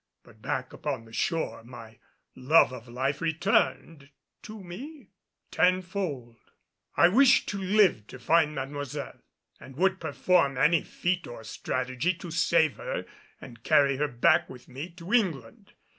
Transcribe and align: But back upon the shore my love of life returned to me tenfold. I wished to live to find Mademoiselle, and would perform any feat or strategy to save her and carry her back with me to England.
But 0.23 0.41
back 0.41 0.73
upon 0.73 1.05
the 1.05 1.13
shore 1.13 1.63
my 1.63 1.99
love 2.35 2.73
of 2.73 2.87
life 2.87 3.21
returned 3.21 4.09
to 4.41 4.59
me 4.63 5.09
tenfold. 5.51 6.37
I 6.97 7.07
wished 7.07 7.47
to 7.49 7.59
live 7.61 8.07
to 8.07 8.17
find 8.17 8.55
Mademoiselle, 8.55 9.19
and 9.59 9.75
would 9.75 9.99
perform 9.99 10.57
any 10.57 10.81
feat 10.81 11.27
or 11.27 11.43
strategy 11.43 12.15
to 12.15 12.31
save 12.31 12.77
her 12.77 13.05
and 13.39 13.61
carry 13.63 13.97
her 13.97 14.07
back 14.07 14.49
with 14.49 14.67
me 14.67 14.89
to 14.89 15.13
England. 15.13 15.73